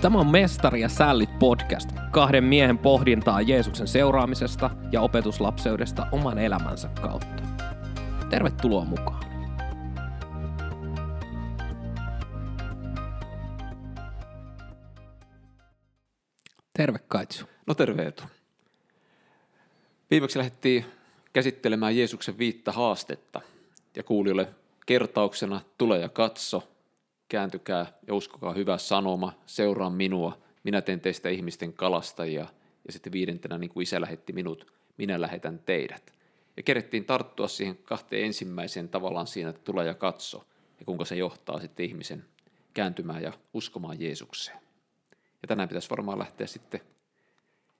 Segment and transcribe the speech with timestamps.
[0.00, 6.88] Tämä on Mestari ja sällit podcast, kahden miehen pohdintaa Jeesuksen seuraamisesta ja opetuslapseudesta oman elämänsä
[7.02, 7.42] kautta.
[8.30, 9.24] Tervetuloa mukaan.
[16.74, 17.46] Terve Kaitsu.
[17.66, 18.22] No terve Eetu.
[20.10, 20.84] Viimeksi lähdettiin
[21.32, 23.40] käsittelemään Jeesuksen viittä haastetta
[23.96, 24.48] ja kuulijoille
[24.86, 26.68] kertauksena tule ja katso,
[27.30, 32.46] kääntykää ja uskokaa hyvä sanoma, seuraa minua, minä teen teistä ihmisten kalastajia
[32.86, 36.12] ja sitten viidentenä niin kuin isä lähetti minut, minä lähetän teidät.
[36.56, 40.44] Ja kerettiin tarttua siihen kahteen ensimmäiseen tavallaan siinä, että tule ja katso
[40.78, 42.24] ja kuinka se johtaa sitten ihmisen
[42.74, 44.58] kääntymään ja uskomaan Jeesukseen.
[45.42, 46.80] Ja tänään pitäisi varmaan lähteä sitten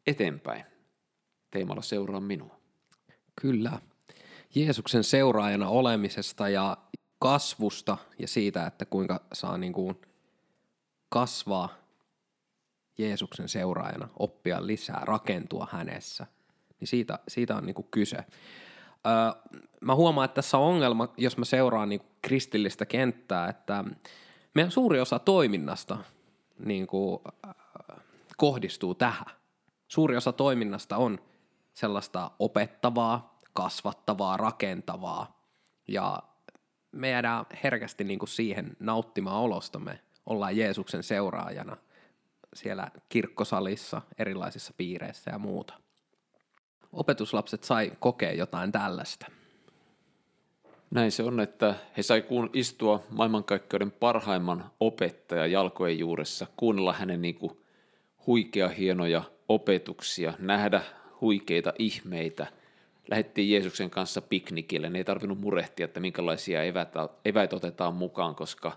[0.07, 0.65] eteenpäin
[1.51, 2.61] teemalla seuraa minua.
[3.41, 3.81] Kyllä.
[4.55, 6.77] Jeesuksen seuraajana olemisesta ja
[7.21, 10.01] kasvusta ja siitä, että kuinka saa niin kuin
[11.09, 11.69] kasvaa
[12.99, 16.27] Jeesuksen seuraajana, oppia lisää, rakentua hänessä.
[16.81, 18.17] Niin siitä, siitä on niin kuin kyse.
[18.17, 23.85] Öö, mä huomaan, että tässä on ongelma, jos mä seuraan niin kuin kristillistä kenttää, että
[24.55, 25.99] meidän suuri osa toiminnasta
[26.59, 27.55] niin kuin, äh,
[28.37, 29.27] kohdistuu tähän.
[29.89, 31.19] Suuri osa toiminnasta on
[31.75, 35.43] sellaista opettavaa, kasvattavaa, rakentavaa.
[35.89, 36.23] Ja
[36.93, 41.77] me jäädään herkästi niin kuin siihen nauttimaan olostamme, ollaan Jeesuksen seuraajana
[42.55, 45.75] siellä kirkkosalissa, erilaisissa piireissä ja muuta.
[46.93, 49.27] Opetuslapset sai kokea jotain tällaista.
[50.91, 57.35] Näin se on, että he sai istua maailmankaikkeuden parhaimman opettajan jalkojen juuressa, kuunnella hänen niin
[57.35, 57.53] kuin
[58.27, 60.83] huikea hienoja opetuksia, nähdä
[61.21, 62.47] huikeita ihmeitä.
[63.11, 68.73] Lähettiin Jeesuksen kanssa piknikille, ne ei tarvinnut murehtia, että minkälaisia eväitä, eväitä otetaan mukaan, koska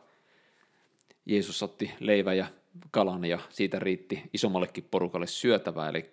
[1.25, 2.45] Jeesus otti leivä ja
[2.92, 6.12] kalan ja siitä riitti isommallekin porukalle syötävää, eli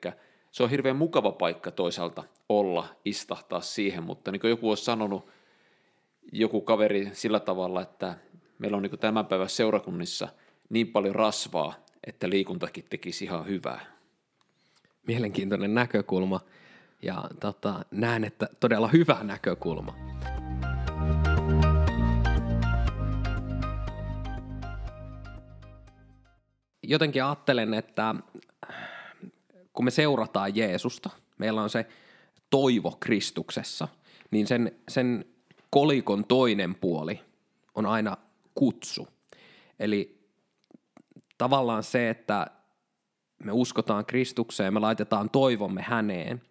[0.51, 5.29] se on hirveän mukava paikka toisaalta olla, istahtaa siihen, mutta niin kuin joku olisi sanonut,
[6.33, 8.15] joku kaveri sillä tavalla, että
[8.59, 10.29] meillä on niin tämän päivän seurakunnissa
[10.69, 11.75] niin paljon rasvaa,
[12.07, 13.81] että liikuntakin tekisi ihan hyvää.
[15.07, 16.41] Mielenkiintoinen näkökulma
[17.03, 19.95] ja tota, näen, että todella hyvä näkökulma.
[26.83, 28.15] Jotenkin ajattelen, että
[29.73, 31.87] kun me seurataan Jeesusta, meillä on se
[32.51, 33.89] toivo Kristuksessa,
[34.31, 35.25] niin sen, sen
[35.71, 37.21] kolikon toinen puoli
[37.75, 38.17] on aina
[38.55, 39.09] kutsu.
[39.79, 40.21] Eli
[41.39, 42.47] tavallaan se, että
[43.45, 46.43] me uskotaan Kristukseen, me laitetaan toivomme häneen,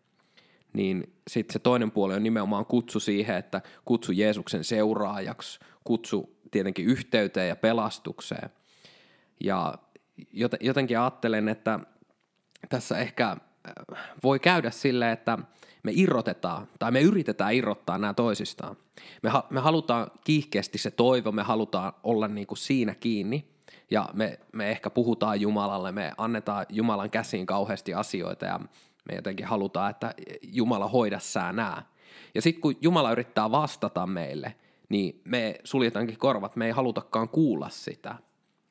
[0.74, 6.85] niin sitten se toinen puoli on nimenomaan kutsu siihen, että kutsu Jeesuksen seuraajaksi, kutsu tietenkin
[6.85, 8.50] yhteyteen ja pelastukseen.
[9.44, 9.75] Ja
[10.62, 11.80] jotenkin ajattelen, että
[12.69, 13.38] tässä ehkä äh,
[14.24, 15.38] voi käydä silleen, että
[15.84, 18.78] me irrotetaan tai me yritetään irrottaa nämä toisistaan.
[19.24, 23.50] Me, ha- me halutaan kiihkeästi se toivo, me halutaan olla niin kuin siinä kiinni
[23.91, 28.59] ja me, me ehkä puhutaan Jumalalle, me annetaan Jumalan käsiin kauheasti asioita ja
[29.09, 31.84] me jotenkin halutaan, että Jumala hoida sää nää.
[32.36, 34.56] Ja sitten kun Jumala yrittää vastata meille,
[34.90, 38.16] niin me suljetaankin korvat, me ei halutakaan kuulla sitä–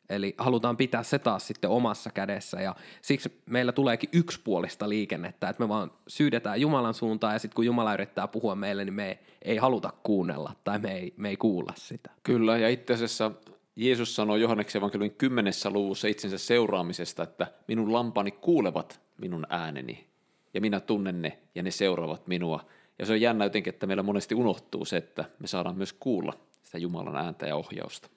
[0.09, 2.61] Eli halutaan pitää se taas sitten omassa kädessä.
[2.61, 7.33] Ja siksi meillä tuleekin yksipuolista liikennettä, että me vaan syydetään Jumalan suuntaan.
[7.33, 11.15] Ja sitten kun Jumala yrittää puhua meille, niin me ei, haluta kuunnella tai me ei,
[11.17, 12.11] me ei kuulla sitä.
[12.23, 12.59] Kyllä.
[12.59, 13.31] Ja itse asiassa
[13.77, 20.08] Jeesus sanoi Johanneksen evankeliumin kymmenessä luvussa itsensä seuraamisesta, että minun lampani kuulevat minun ääneni
[20.55, 22.65] ja minä tunnen ne ja ne seuraavat minua.
[22.99, 26.33] Ja se on jännä jotenkin, että meillä monesti unohtuu se, että me saadaan myös kuulla
[26.63, 28.09] sitä Jumalan ääntä ja ohjausta.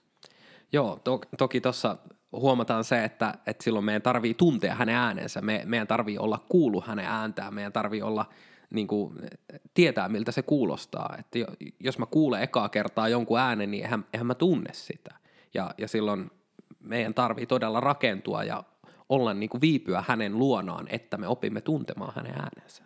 [0.74, 1.98] Joo, to, toki tuossa
[2.32, 6.82] huomataan se, että, että silloin meidän tarvii tuntea hänen äänensä, me, meidän tarvii olla kuulu
[6.82, 8.26] hänen ääntään, meidän tarvii olla
[8.70, 9.14] niin kuin,
[9.74, 11.16] tietää, miltä se kuulostaa.
[11.20, 11.40] Että
[11.80, 15.16] jos mä kuulen ekaa kertaa jonkun äänen, niin eihän, eihän mä tunne sitä.
[15.54, 16.32] Ja, ja silloin
[16.80, 18.64] meidän tarvii todella rakentua ja
[19.12, 22.84] olla niin kuin viipyä hänen luonaan, että me opimme tuntemaan hänen äänensä.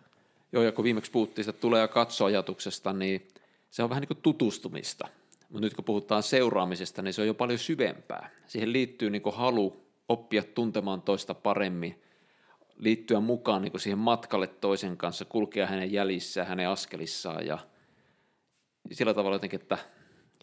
[0.52, 3.28] Joo, ja kun viimeksi puhuttiin että tulee ja katso ajatuksesta, niin
[3.70, 5.08] se on vähän niin kuin tutustumista.
[5.40, 8.30] Mutta nyt kun puhutaan seuraamisesta, niin se on jo paljon syvempää.
[8.46, 12.02] Siihen liittyy niin halu oppia tuntemaan toista paremmin,
[12.76, 17.58] liittyä mukaan niin siihen matkalle toisen kanssa, kulkea hänen jäljissään, hänen askelissaan ja
[18.92, 19.78] sillä tavalla jotenkin, että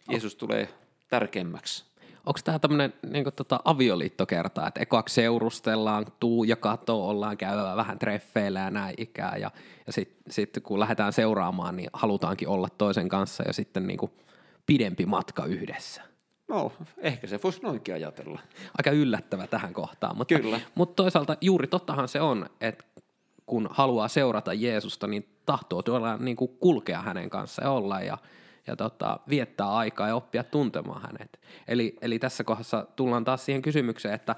[0.09, 0.69] Jeesus tulee
[1.07, 1.92] tärkeämmäksi.
[2.25, 7.99] Onko tämä tämmöinen niin tota, avioliittokerta, että ekoaksi seurustellaan, tuu ja kato, ollaan käyvä vähän
[7.99, 9.51] treffeillä ja näin ikään, ja,
[9.87, 14.11] ja sitten sit, kun lähdetään seuraamaan, niin halutaankin olla toisen kanssa, ja sitten niin kuin,
[14.65, 16.01] pidempi matka yhdessä.
[16.47, 18.39] No, ehkä se voisi noinkin ajatella.
[18.77, 20.17] Aika yllättävä tähän kohtaan.
[20.17, 20.59] Mutta, Kyllä.
[20.75, 22.83] Mutta toisaalta juuri tottahan se on, että
[23.45, 28.17] kun haluaa seurata Jeesusta, niin tahtoo tuolla niin kuin kulkea hänen kanssa ja olla ja,
[28.67, 31.39] ja tota, viettää aikaa ja oppia tuntemaan hänet.
[31.67, 34.35] Eli, eli tässä kohdassa tullaan taas siihen kysymykseen, että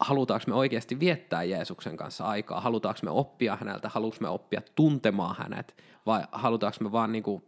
[0.00, 5.36] halutaanko me oikeasti viettää Jeesuksen kanssa aikaa, halutaanko me oppia häneltä, haluaanko me oppia tuntemaan
[5.38, 5.76] hänet?
[6.06, 7.42] Vai halutaanko me vaan niin kuin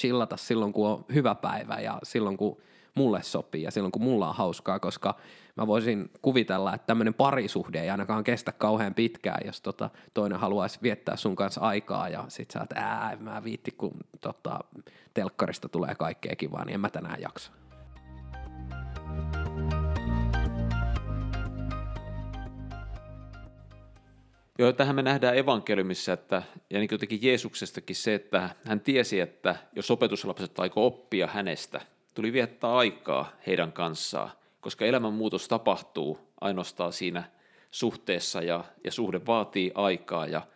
[0.00, 2.60] chillata silloin, kun on hyvä päivä ja silloin, kun
[2.94, 5.14] mulle sopii ja silloin, kun mulla on hauskaa, koska
[5.60, 10.78] mä voisin kuvitella, että tämmöinen parisuhde ei ainakaan kestä kauhean pitkään, jos tota, toinen haluaisi
[10.82, 14.60] viettää sun kanssa aikaa ja sit sä oot, ää, mä viitti, kun tota,
[15.14, 17.52] telkkarista tulee kaikkea kivaa, niin en mä tänään jaksa.
[24.58, 29.56] Joo, tähän me nähdään evankeliumissa, että, ja niin jotenkin Jeesuksestakin se, että hän tiesi, että
[29.76, 31.80] jos opetuslapset aikoo oppia hänestä,
[32.14, 34.30] tuli viettää aikaa heidän kanssaan,
[34.60, 37.24] koska elämänmuutos tapahtuu ainoastaan siinä
[37.70, 40.26] suhteessa ja, ja suhde vaatii aikaa.
[40.26, 40.46] Ja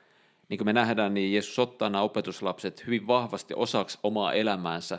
[0.49, 4.99] niin kuin me nähdään, niin Jeesus ottaa nämä opetuslapset hyvin vahvasti osaksi omaa elämäänsä,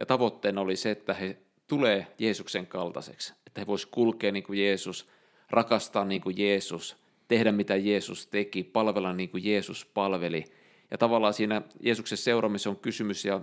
[0.00, 4.58] ja tavoitteena oli se, että he tulee Jeesuksen kaltaiseksi, että he voisivat kulkea niin kuin
[4.58, 5.08] Jeesus,
[5.50, 6.96] rakastaa niin kuin Jeesus,
[7.28, 10.44] tehdä mitä Jeesus teki, palvella niin kuin Jeesus palveli.
[10.90, 13.40] Ja tavallaan siinä Jeesuksen seuraamisessa on kysymys ja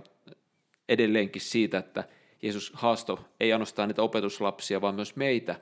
[0.88, 2.04] edelleenkin siitä, että
[2.42, 5.60] Jeesus haasto ei ainoastaan niitä opetuslapsia, vaan myös meitä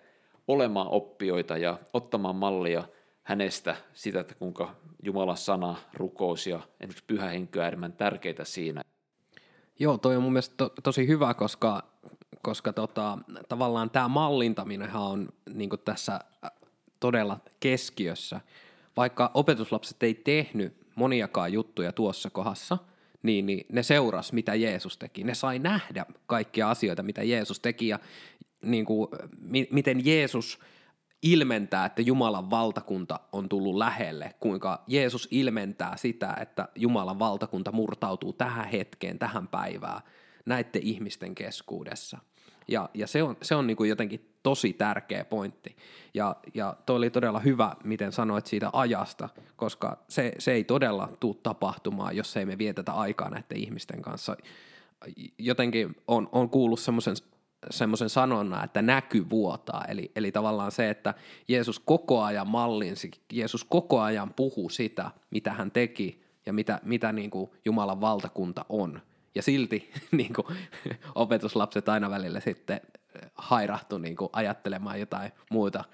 [0.48, 2.84] olemaan oppijoita ja ottamaan mallia
[3.22, 8.82] hänestä sitä, että kuinka Jumalan sana, rukous ja esimerkiksi pyhä henki on äärimmäisen tärkeitä siinä.
[9.78, 11.82] Joo, toi on mun mielestä to, tosi hyvä, koska,
[12.42, 16.20] koska tota, tavallaan tämä mallintaminenhan on niin tässä
[17.00, 18.40] todella keskiössä.
[18.96, 22.78] Vaikka opetuslapset ei tehnyt moniakaan juttuja tuossa kohdassa,
[23.22, 25.24] niin, niin ne seuras, mitä Jeesus teki.
[25.24, 27.98] Ne sai nähdä kaikkia asioita, mitä Jeesus teki ja
[28.62, 29.08] niin kuin,
[29.40, 30.58] mi- miten Jeesus
[31.22, 38.32] ilmentää, että Jumalan valtakunta on tullut lähelle, kuinka Jeesus ilmentää sitä, että Jumalan valtakunta murtautuu
[38.32, 40.00] tähän hetkeen, tähän päivään,
[40.46, 42.18] näiden ihmisten keskuudessa.
[42.68, 45.76] Ja, ja se on, se on niin kuin jotenkin tosi tärkeä pointti.
[46.14, 51.08] Ja, ja toi oli todella hyvä, miten sanoit siitä ajasta, koska se, se ei todella
[51.20, 54.36] tule tapahtumaan, jos ei me vietetä aikaa näiden ihmisten kanssa.
[55.38, 57.16] Jotenkin on, on kuullut semmoisen
[57.70, 59.84] semmoisen sanonnan, että näky vuotaa.
[59.88, 61.14] Eli, eli tavallaan se, että
[61.48, 67.12] Jeesus koko ajan mallinsi, Jeesus koko ajan puhuu sitä, mitä hän teki ja mitä, mitä
[67.12, 69.02] niin kuin Jumalan valtakunta on.
[69.34, 70.46] Ja silti niin kuin,
[71.14, 72.80] opetuslapset aina välillä sitten
[73.34, 75.84] hairahtu niin kuin, ajattelemaan jotain muuta.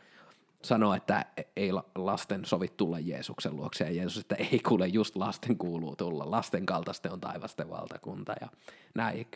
[0.62, 1.26] Sanoo, että
[1.56, 6.30] ei lasten sovi tulla Jeesuksen luokse ja Jeesus, että ei kuule, just lasten kuuluu tulla.
[6.30, 8.48] Lasten kaltaisten on taivasten valtakunta ja
[8.94, 9.26] näin.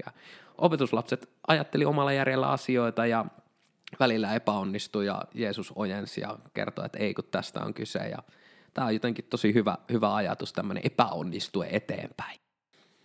[0.59, 3.25] Opetuslapset ajatteli omalla järjellä asioita ja
[4.01, 7.99] välillä epäonnistui ja Jeesus ojensi ja kertoi, että ei kun tästä on kyse.
[7.99, 8.19] Ja
[8.75, 12.41] tämä on jotenkin tosi hyvä, hyvä ajatus, tämmöinen epäonnistue eteenpäin.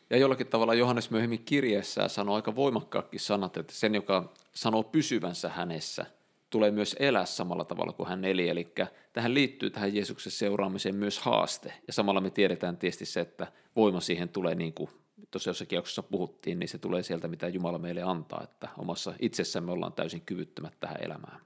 [0.10, 5.50] Ja jollakin tavalla Johannes myöhemmin kirjeessään sanoo aika voimakkaakin sanat, että sen, joka sanoo pysyvänsä
[5.50, 6.06] hänessä,
[6.50, 8.50] tulee myös elää samalla tavalla kuin hän eli.
[8.50, 8.74] Eli
[9.14, 11.74] tähän liittyy tähän Jeesuksen seuraamiseen myös haaste.
[11.88, 14.90] Ja samalla me tiedetään tietysti se, että voima siihen tulee niin kuin
[15.32, 19.72] tuossa jossakin jaksossa puhuttiin, niin se tulee sieltä, mitä Jumala meille antaa, että omassa itsessämme
[19.72, 21.42] ollaan täysin kyvyttömät tähän elämään.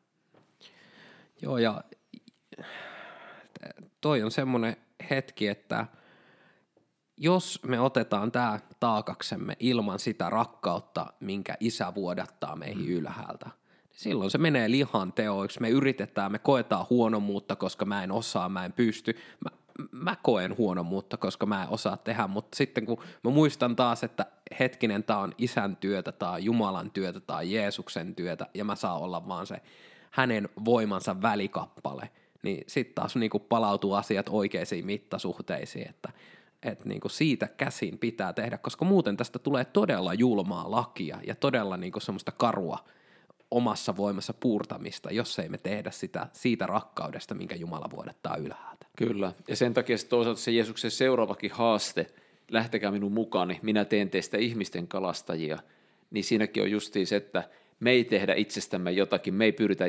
[1.41, 1.83] Joo, ja
[4.01, 4.77] toi on semmoinen
[5.09, 5.85] hetki, että–
[7.17, 12.91] jos me otetaan tämä taakaksemme ilman sitä rakkautta, minkä isä vuodattaa meihin mm.
[12.91, 15.61] ylhäältä, niin silloin se menee lihan teoiksi.
[15.61, 19.17] Me yritetään, me koetaan huonomuutta, koska mä en osaa, mä en pysty.
[19.43, 19.57] Mä,
[19.91, 24.25] mä koen huonomuutta, koska mä en osaa tehdä, mutta sitten kun mä muistan taas, että
[24.59, 28.75] hetkinen, tämä on isän työtä, tämä on Jumalan työtä, tämä on Jeesuksen työtä, ja mä
[28.75, 29.61] saan olla vaan se
[30.11, 32.09] hänen voimansa välikappale,
[32.43, 36.09] niin sitten taas niinku palautuu asiat oikeisiin mittasuhteisiin, että–
[36.71, 41.35] että niin kuin siitä käsin pitää tehdä, koska muuten tästä tulee todella julmaa lakia ja
[41.35, 42.79] todella niin kuin semmoista karua
[43.51, 48.85] omassa voimassa puurtamista, jos ei me tehdä sitä siitä rakkaudesta, minkä Jumala vuodattaa ylhäältä.
[48.97, 52.07] Kyllä, ja sen takia se toisaalta se Jeesuksen seuraavakin haaste,
[52.51, 55.57] lähtekää minun mukaani, minä teen teistä ihmisten kalastajia,
[56.11, 59.85] niin siinäkin on justiin se, että me ei tehdä itsestämme jotakin, me ei pyritä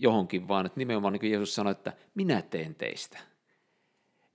[0.00, 3.18] johonkin, vaan että nimenomaan niin kuin Jeesus sanoi, että minä teen teistä.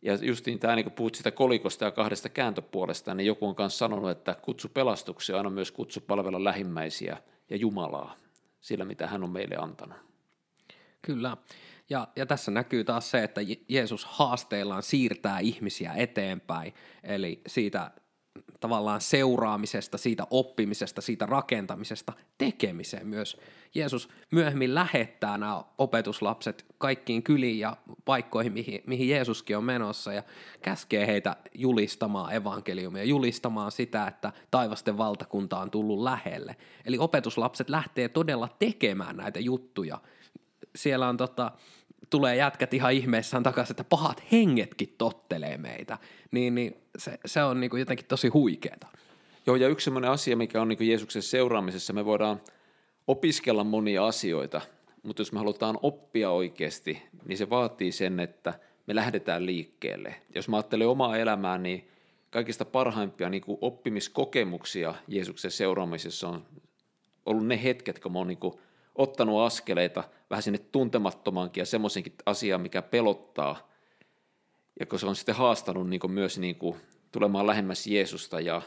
[0.03, 3.77] Ja justiin tämä, niin kun puhut sitä kolikosta ja kahdesta kääntöpuolesta, niin joku on myös
[3.77, 7.17] sanonut, että kutsu pelastuksia aina myös kutsu palvella lähimmäisiä
[7.49, 8.15] ja Jumalaa
[8.61, 9.97] sillä, mitä hän on meille antanut.
[11.01, 11.37] Kyllä.
[11.89, 16.73] Ja, ja tässä näkyy taas se, että Jeesus haasteillaan siirtää ihmisiä eteenpäin.
[17.03, 17.91] Eli siitä
[18.59, 23.37] tavallaan seuraamisesta, siitä oppimisesta, siitä rakentamisesta tekemiseen myös.
[23.75, 30.23] Jeesus myöhemmin lähettää nämä opetuslapset kaikkiin kyliin ja paikkoihin, mihin, mihin Jeesuskin on menossa ja
[30.61, 36.55] käskee heitä julistamaan evankeliumia, julistamaan sitä, että taivasten valtakunta on tullut lähelle.
[36.85, 40.01] Eli opetuslapset lähtee todella tekemään näitä juttuja.
[40.75, 41.51] Siellä on tota,
[42.13, 45.97] tulee jätkät ihan ihmeessään takaisin, että pahat hengetkin tottelee meitä,
[46.31, 48.87] niin, niin se, se on niin kuin jotenkin tosi huikeeta.
[49.45, 52.41] Joo, ja yksi sellainen asia, mikä on niin kuin Jeesuksen seuraamisessa, me voidaan
[53.07, 54.61] opiskella monia asioita,
[55.03, 58.53] mutta jos me halutaan oppia oikeasti, niin se vaatii sen, että
[58.87, 60.15] me lähdetään liikkeelle.
[60.35, 61.87] Jos mä ajattelen omaa elämää, niin
[62.29, 66.45] kaikista parhaimpia niin kuin oppimiskokemuksia Jeesuksen seuraamisessa on
[67.25, 68.53] ollut ne hetket, kun mä oon niin kuin
[68.95, 73.69] ottanut askeleita vähän sinne tuntemattomaankin ja semmoisenkin asiaan, mikä pelottaa.
[74.79, 76.75] Ja kun se on sitten haastanut niin myös niin kuin
[77.11, 78.61] tulemaan lähemmäs Jeesusta ja,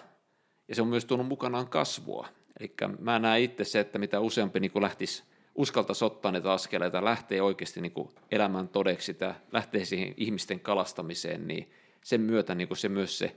[0.68, 2.28] ja se on myös tuonut mukanaan kasvua.
[2.60, 5.22] Eli mä näen itse se, että mitä useampi niin kuin lähtisi
[5.54, 11.48] uskaltaisi ottaa näitä askeleita, lähtee oikeasti niin kuin elämän todeksi, sitä, lähtee siihen ihmisten kalastamiseen,
[11.48, 11.70] niin
[12.04, 13.36] sen myötä niin kuin se myös se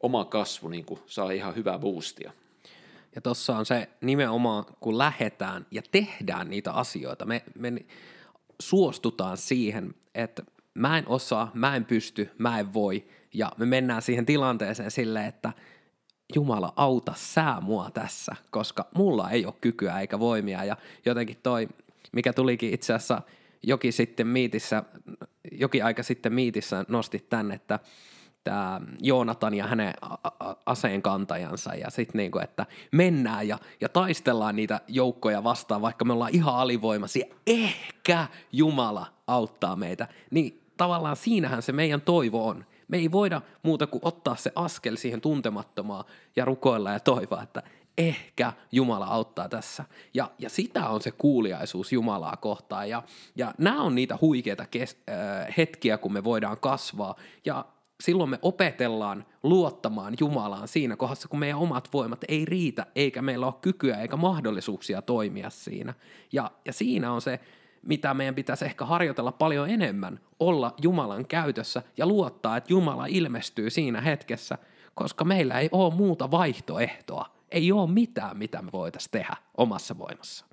[0.00, 2.32] oma kasvu niin kuin saa ihan hyvää boostia.
[3.14, 7.72] Ja tuossa on se nimenomaan, kun lähetään ja tehdään niitä asioita, me, me
[8.60, 10.42] suostutaan siihen, että
[10.74, 15.26] mä en osaa, mä en pysty, mä en voi, ja me mennään siihen tilanteeseen silleen,
[15.26, 15.52] että
[16.34, 20.76] Jumala, auta sää mua tässä, koska mulla ei ole kykyä eikä voimia, ja
[21.06, 21.68] jotenkin toi,
[22.12, 23.22] mikä tulikin itse asiassa
[23.62, 24.82] jokin sitten miitissä,
[25.52, 27.78] jokin aika sitten miitissä nosti tänne, että
[28.44, 29.94] tämä Joonatan ja hänen
[30.66, 36.12] aseen kantajansa ja sitten niinku, että mennään ja, ja taistellaan niitä joukkoja vastaan, vaikka me
[36.12, 42.64] ollaan ihan alivoimaisia, ehkä Jumala auttaa meitä, niin tavallaan siinähän se meidän toivo on.
[42.88, 46.04] Me ei voida muuta kuin ottaa se askel siihen tuntemattomaan
[46.36, 47.62] ja rukoilla ja toivoa, että
[47.98, 49.84] ehkä Jumala auttaa tässä.
[50.14, 52.88] Ja, ja sitä on se kuuliaisuus Jumalaa kohtaan.
[52.88, 53.02] Ja,
[53.36, 57.14] ja nämä on niitä huikeita kes, äh, hetkiä, kun me voidaan kasvaa.
[57.44, 57.64] Ja
[58.00, 63.46] silloin me opetellaan luottamaan Jumalaan siinä kohdassa, kun meidän omat voimat ei riitä, eikä meillä
[63.46, 65.94] ole kykyä eikä mahdollisuuksia toimia siinä.
[66.32, 67.40] Ja, ja siinä on se,
[67.82, 73.70] mitä meidän pitäisi ehkä harjoitella paljon enemmän, olla Jumalan käytössä ja luottaa, että Jumala ilmestyy
[73.70, 74.58] siinä hetkessä,
[74.94, 77.26] koska meillä ei ole muuta vaihtoehtoa.
[77.50, 80.44] Ei ole mitään, mitä me voitaisiin tehdä omassa voimassa.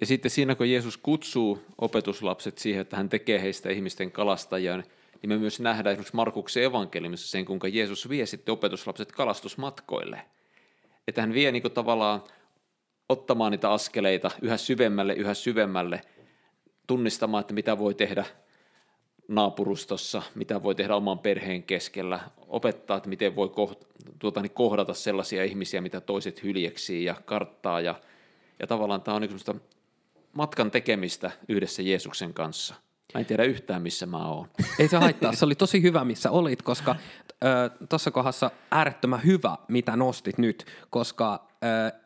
[0.00, 4.86] Ja sitten siinä, kun Jeesus kutsuu opetuslapset siihen, että hän tekee heistä ihmisten kalastajia, niin
[5.24, 10.20] niin me myös nähdään esimerkiksi Markuksen evankeliumissa sen, kuinka Jeesus vie sitten opetuslapset kalastusmatkoille.
[11.08, 12.22] Että hän vie niin tavallaan
[13.08, 16.00] ottamaan niitä askeleita yhä syvemmälle, yhä syvemmälle,
[16.86, 18.24] tunnistamaan, että mitä voi tehdä
[19.28, 23.84] naapurustossa, mitä voi tehdä oman perheen keskellä, opettaa, että miten voi koht,
[24.18, 27.80] tuota, niin kohdata sellaisia ihmisiä, mitä toiset hyljeksii ja karttaa.
[27.80, 27.94] Ja,
[28.60, 29.60] ja tavallaan tämä on niin
[30.32, 32.74] matkan tekemistä yhdessä Jeesuksen kanssa.
[33.14, 34.48] Mä en tiedä yhtään, missä mä oon.
[34.78, 36.96] Ei se haittaa, se oli tosi hyvä, missä olit, koska
[37.88, 41.48] tuossa kohdassa äärettömän hyvä, mitä nostit nyt, koska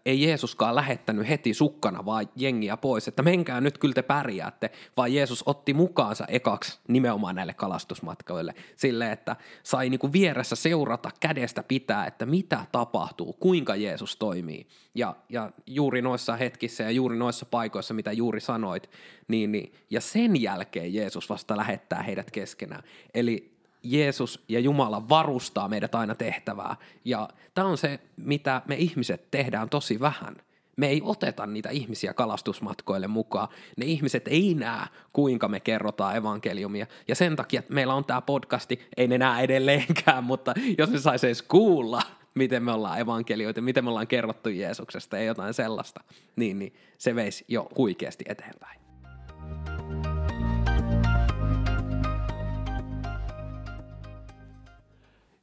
[0.06, 5.14] ei Jeesuskaan lähettänyt heti sukkana vaan jengiä pois, että menkää nyt kyllä te pärjäätte, vaan
[5.14, 12.06] Jeesus otti mukaansa ekaksi nimenomaan näille kalastusmatkoille sille, että sai niinku vieressä seurata kädestä pitää,
[12.06, 14.66] että mitä tapahtuu, kuinka Jeesus toimii.
[14.94, 18.90] Ja, ja juuri noissa hetkissä ja juuri noissa paikoissa, mitä juuri sanoit,
[19.28, 22.82] niin, niin ja sen jälkeen Jeesus vasta lähettää heidät keskenään.
[23.14, 26.76] Eli Jeesus ja Jumala varustaa meidät aina tehtävää.
[27.04, 30.36] Ja tämä on se, mitä me ihmiset tehdään tosi vähän.
[30.76, 33.48] Me ei oteta niitä ihmisiä kalastusmatkoille mukaan.
[33.76, 36.86] Ne ihmiset ei näe, kuinka me kerrotaan evankeliumia.
[37.08, 40.98] Ja sen takia että meillä on tämä podcasti, ei ne näe edelleenkään, mutta jos ne
[40.98, 42.02] saisi edes kuulla,
[42.34, 46.00] miten me ollaan evankelioita, miten me ollaan kerrottu Jeesuksesta ja jotain sellaista,
[46.36, 48.87] niin, niin se veisi jo huikeasti eteenpäin.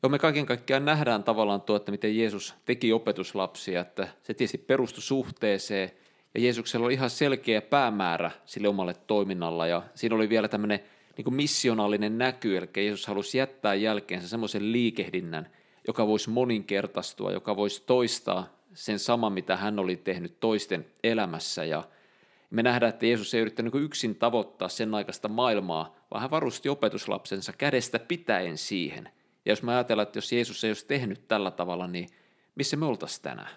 [0.06, 4.58] Joo, me kaiken kaikkiaan nähdään tavallaan tuo, että miten Jeesus teki opetuslapsia, että se tietysti
[4.58, 5.92] perustui suhteeseen,
[6.34, 10.80] ja Jeesuksella oli ihan selkeä päämäärä sille omalle toiminnalla, ja siinä oli vielä tämmöinen
[11.18, 15.50] niin missionaalinen näky, eli Jeesus halusi jättää jälkeensä semmoisen liikehdinnän,
[15.88, 21.84] joka voisi moninkertaistua, joka voisi toistaa sen sama, mitä hän oli tehnyt toisten elämässä, ja
[22.50, 26.70] me nähdään, että Jeesus ei yrittänyt niin yksin tavoittaa sen aikaista maailmaa, vaan hän varusti
[26.70, 29.10] opetuslapsensa kädestä pitäen siihen–
[29.46, 32.10] ja jos me ajatellaan, että jos Jeesus ei olisi tehnyt tällä tavalla, niin
[32.56, 33.50] missä me oltaisiin tänään?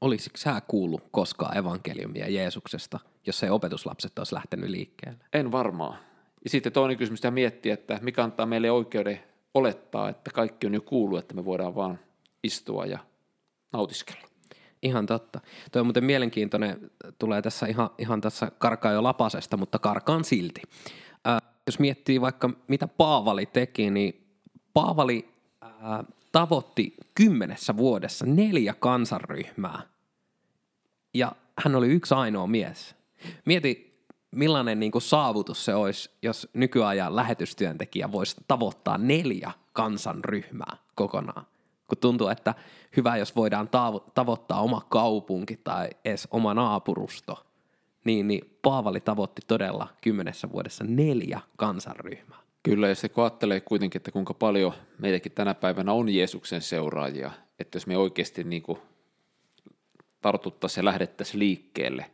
[0.00, 5.24] Olisiko sä kuullut koskaan evankeliumia Jeesuksesta, jos ei opetuslapset olisi lähtenyt liikkeelle?
[5.32, 5.98] En varmaan.
[6.44, 9.20] Ja sitten toinen kysymys, mitä miettiä, että mikä antaa meille oikeuden
[9.54, 11.98] olettaa, että kaikki on jo kuullut, että me voidaan vaan
[12.44, 12.98] istua ja
[13.72, 14.26] nautiskella.
[14.82, 15.40] Ihan totta.
[15.72, 20.62] Tuo on muuten mielenkiintoinen, tulee tässä ihan, ihan tässä karkaa jo lapasesta, mutta karkaan silti.
[21.24, 24.21] Ää, jos miettii vaikka mitä Paavali teki, niin
[24.74, 25.28] Paavali
[25.60, 29.82] ää, tavoitti kymmenessä vuodessa neljä kansanryhmää.
[31.14, 31.32] Ja
[31.64, 32.94] hän oli yksi ainoa mies.
[33.44, 33.92] Mieti,
[34.30, 41.46] millainen niin kuin saavutus se olisi, jos nykyajan lähetystyöntekijä voisi tavoittaa neljä kansanryhmää kokonaan.
[41.88, 42.54] Kun tuntuu, että
[42.96, 47.46] hyvä, jos voidaan tavo- tavoittaa oma kaupunki tai edes oma naapurusto,
[48.04, 52.41] niin, niin Paavali tavoitti todella kymmenessä vuodessa neljä kansanryhmää.
[52.62, 57.30] Kyllä, ja se kun ajattelee kuitenkin, että kuinka paljon meitäkin tänä päivänä on Jeesuksen seuraajia,
[57.58, 58.78] että jos me oikeasti niin kuin
[60.20, 62.10] tartuttaisiin ja lähdettäisiin liikkeelle,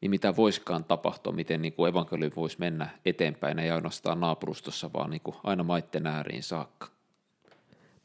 [0.00, 5.10] niin mitä voiskaan tapahtua, miten niin kuin evankeliumi voisi mennä eteenpäin, ei ainoastaan naapurustossa, vaan
[5.10, 6.88] niin kuin aina maitten ääriin saakka.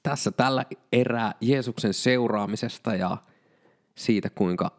[0.03, 3.17] Tässä tällä erää Jeesuksen seuraamisesta ja
[3.95, 4.71] siitä, kuinka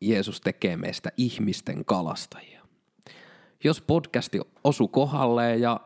[0.00, 2.62] Jeesus tekee meistä ihmisten kalastajia.
[3.64, 5.80] Jos podcasti osu kohdalleen ja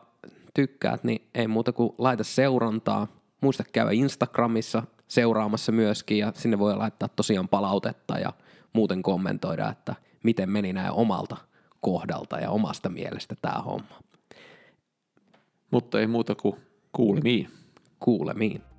[0.53, 3.07] tykkäät, niin ei muuta kuin laita seurantaa.
[3.41, 8.33] Muista käydä Instagramissa seuraamassa myöskin ja sinne voi laittaa tosiaan palautetta ja
[8.73, 11.37] muuten kommentoida, että miten meni näin omalta
[11.81, 13.99] kohdalta ja omasta mielestä tämä homma.
[15.71, 16.55] Mutta ei muuta kuin
[16.91, 17.49] kuulemiin.
[17.99, 18.70] Kuulemiin.